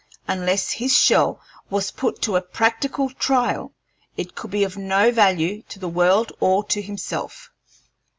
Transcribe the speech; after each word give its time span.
Unless 0.27 0.71
his 0.71 0.97
shell 0.97 1.39
was 1.69 1.91
put 1.91 2.23
to 2.23 2.35
a 2.35 2.41
practical 2.41 3.11
trial, 3.11 3.71
it 4.17 4.33
could 4.33 4.49
be 4.49 4.63
of 4.63 4.75
no 4.75 5.11
value 5.11 5.61
to 5.69 5.77
the 5.77 5.87
world 5.89 6.31
or 6.39 6.63
to 6.69 6.81
himself. 6.81 7.51